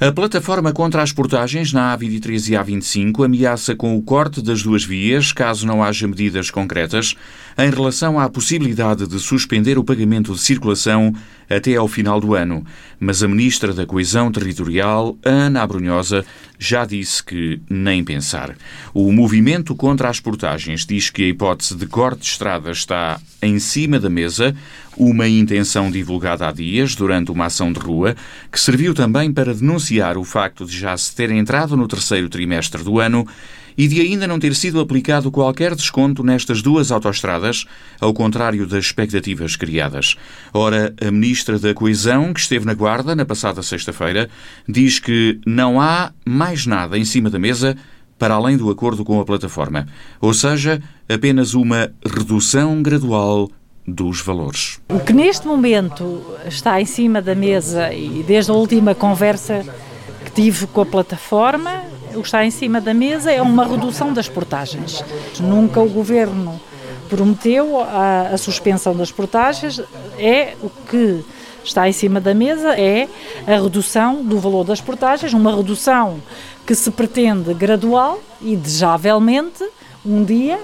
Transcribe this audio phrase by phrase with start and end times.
[0.00, 4.84] A plataforma contra as portagens na A23 e A25 ameaça com o corte das duas
[4.84, 7.16] vias caso não haja medidas concretas
[7.58, 11.12] em relação à possibilidade de suspender o pagamento de circulação
[11.50, 12.64] até ao final do ano.
[13.00, 16.24] Mas a Ministra da Coesão Territorial, Ana Abrunhosa,
[16.60, 18.54] já disse que nem pensar.
[18.94, 23.58] O movimento contra as portagens diz que a hipótese de corte de estrada está em
[23.58, 24.54] cima da mesa,
[24.96, 28.16] uma intenção divulgada há dias durante uma ação de rua,
[28.50, 32.82] que serviu também para denunciar o facto de já se ter entrado no terceiro trimestre
[32.82, 33.26] do ano
[33.76, 37.64] e de ainda não ter sido aplicado qualquer desconto nestas duas autoestradas,
[38.00, 40.16] ao contrário das expectativas criadas.
[40.52, 44.28] Ora, a Ministra da Coesão, que esteve na Guarda na passada sexta-feira,
[44.68, 47.76] diz que não há mais nada em cima da mesa
[48.18, 49.86] para além do acordo com a plataforma,
[50.20, 53.48] ou seja, apenas uma redução gradual
[53.86, 54.80] dos valores.
[54.88, 59.64] O que neste momento está em cima da mesa e desde a última conversa
[60.38, 61.82] tive com a plataforma,
[62.14, 65.04] o que está em cima da mesa é uma redução das portagens.
[65.40, 66.60] Nunca o governo
[67.08, 69.82] prometeu a, a suspensão das portagens,
[70.16, 71.24] é o que
[71.64, 73.08] está em cima da mesa é
[73.48, 76.22] a redução do valor das portagens, uma redução
[76.64, 79.68] que se pretende gradual e desejavelmente
[80.06, 80.60] um dia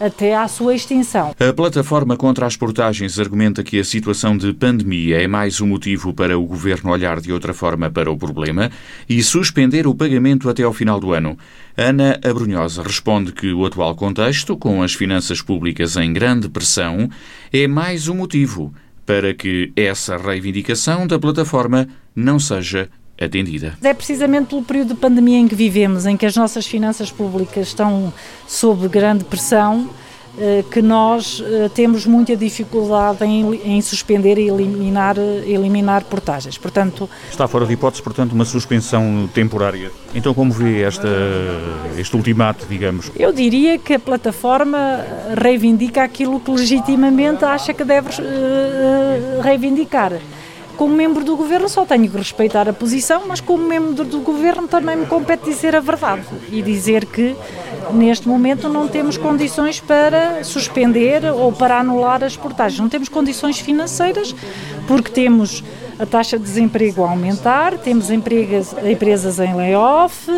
[0.00, 1.34] até à sua extinção.
[1.38, 6.12] A plataforma contra as portagens argumenta que a situação de pandemia é mais um motivo
[6.12, 8.70] para o governo olhar de outra forma para o problema
[9.08, 11.36] e suspender o pagamento até ao final do ano.
[11.76, 17.08] Ana Abrunhosa responde que o atual contexto, com as finanças públicas em grande pressão,
[17.52, 18.72] é mais um motivo
[19.06, 23.76] para que essa reivindicação da plataforma não seja atendida.
[23.82, 27.68] É precisamente pelo período de pandemia em que vivemos, em que as nossas finanças públicas
[27.68, 28.12] estão
[28.46, 29.90] sob grande pressão,
[30.40, 36.56] eh, que nós eh, temos muita dificuldade em, em, suspender e eliminar, eliminar portagens.
[36.56, 39.90] Portanto, Está fora de hipótese, portanto, uma suspensão temporária.
[40.14, 41.08] Então, como vê esta,
[41.96, 43.10] este ultimato, digamos?
[43.16, 45.04] Eu diria que a plataforma
[45.36, 50.12] reivindica aquilo que legitimamente acha que deve uh, reivindicar
[50.78, 54.68] como membro do governo só tenho que respeitar a posição, mas como membro do governo
[54.68, 56.22] também me compete dizer a verdade
[56.52, 57.34] e dizer que
[57.92, 62.78] neste momento não temos condições para suspender ou para anular as portagens.
[62.78, 64.32] Não temos condições financeiras
[64.86, 65.64] porque temos
[65.98, 70.30] a taxa de desemprego a aumentar, temos empregas, empresas em layoff,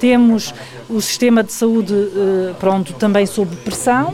[0.00, 0.52] temos
[0.90, 4.12] o sistema de saúde eh, pronto também sob pressão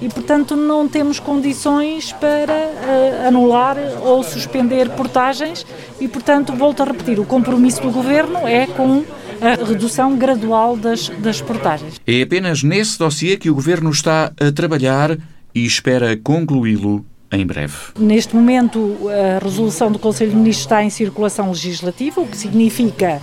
[0.00, 5.66] e, portanto, não temos condições para uh, anular ou suspender portagens
[6.00, 9.04] e, portanto, volto a repetir, o compromisso do Governo é com
[9.40, 12.00] a redução gradual das, das portagens.
[12.06, 15.16] É apenas nesse dossiê que o Governo está a trabalhar
[15.54, 17.74] e espera concluí-lo em breve.
[17.98, 23.20] Neste momento, a resolução do Conselho de Ministros está em circulação legislativa, o que significa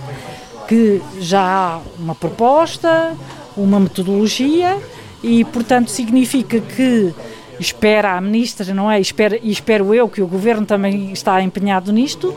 [0.68, 3.14] que já há uma proposta,
[3.56, 4.78] uma metodologia
[5.22, 7.14] e, portanto, significa que
[7.58, 9.00] espera a ministra, não é?
[9.00, 12.34] Espera, e espero eu que o governo também está empenhado nisto,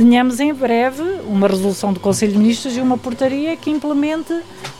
[0.00, 4.32] tenhamos em breve uma resolução do Conselho de Ministros e uma portaria que implemente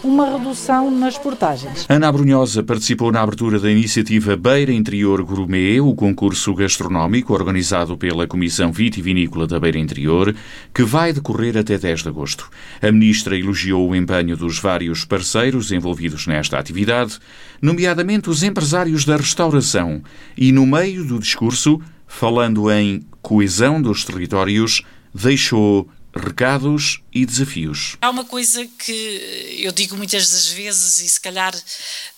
[0.02, 1.84] uma redução nas portagens.
[1.90, 8.26] Ana Abrunhosa participou na abertura da iniciativa Beira Interior Gourmet, o concurso gastronómico organizado pela
[8.26, 10.34] Comissão Vitivinícola da Beira Interior,
[10.72, 12.48] que vai decorrer até 10 de agosto.
[12.80, 17.18] A ministra elogiou o empenho dos vários parceiros envolvidos nesta atividade,
[17.60, 20.00] nomeadamente os empresários da restauração,
[20.34, 24.82] e no meio do discurso, falando em coesão dos territórios,
[25.14, 27.96] deixou recados e desafios.
[28.00, 31.54] Há uma coisa que eu digo muitas das vezes e se calhar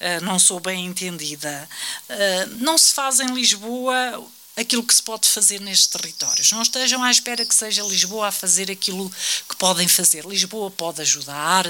[0.00, 1.68] eh, não sou bem entendida.
[2.08, 4.24] Eh, não se faz em Lisboa
[4.56, 6.52] aquilo que se pode fazer nestes territórios.
[6.52, 9.10] Não estejam à espera que seja Lisboa a fazer aquilo
[9.48, 10.24] que podem fazer.
[10.26, 11.64] Lisboa pode ajudar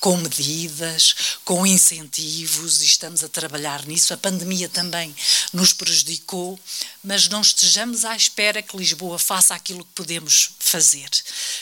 [0.00, 4.14] com medidas, com incentivos, e estamos a trabalhar nisso.
[4.14, 5.14] A pandemia também
[5.52, 6.58] nos prejudicou,
[7.04, 11.08] mas não estejamos à espera que Lisboa faça aquilo que podemos fazer.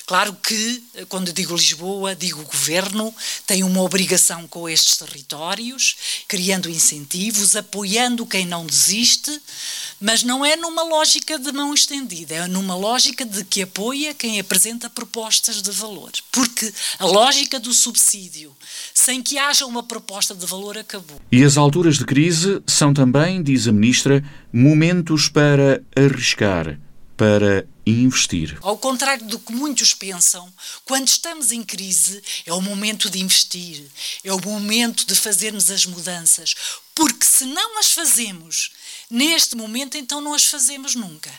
[0.06, 3.12] Claro que, quando digo Lisboa, digo o governo,
[3.46, 5.96] tem uma obrigação com estes territórios,
[6.28, 9.40] criando incentivos, apoiando quem não desiste,
[10.00, 14.38] mas não é numa lógica de mão estendida, é numa lógica de que apoia quem
[14.38, 16.12] apresenta propostas de valor.
[16.30, 18.56] Porque a lógica do subsídio,
[18.94, 21.20] sem que haja uma proposta de valor, acabou.
[21.32, 26.78] E as alturas de crise são também, diz a Ministra, momentos para arriscar,
[27.16, 28.58] para investir.
[28.62, 30.52] Ao contrário do que muitos pensam,
[30.84, 33.84] quando estamos em crise é o momento de investir,
[34.24, 36.54] é o momento de fazermos as mudanças,
[36.94, 38.70] porque se não as fazemos
[39.10, 41.32] Neste momento, então, não as fazemos nunca.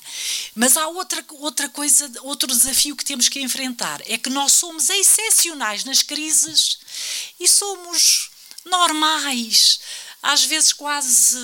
[0.54, 4.90] Mas há outra, outra coisa, outro desafio que temos que enfrentar: é que nós somos
[4.90, 6.80] excepcionais nas crises
[7.40, 8.30] e somos
[8.66, 9.80] normais
[10.22, 11.36] às vezes quase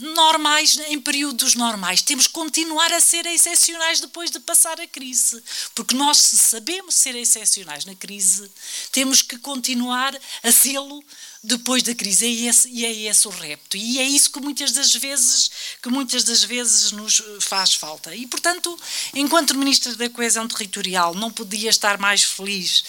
[0.00, 2.02] normais em períodos normais.
[2.02, 5.42] Temos que continuar a ser excepcionais depois de passar a crise.
[5.74, 8.50] Porque nós, se sabemos ser excepcionais na crise,
[8.90, 11.04] temos que continuar a sê-lo
[11.42, 12.26] depois da crise.
[12.26, 13.76] E é esse, e é esse o repto.
[13.76, 15.50] E é isso que muitas das vezes
[15.82, 18.14] que muitas das vezes nos faz falta.
[18.14, 18.78] E, portanto,
[19.14, 22.84] enquanto Ministra da Coesão Territorial, não podia estar mais feliz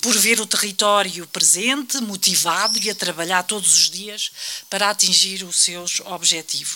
[0.00, 4.30] por ver o território presente, motivado e a trabalhar todos os dias
[4.68, 6.53] para atingir os seus objetivos.
[6.54, 6.72] sportive.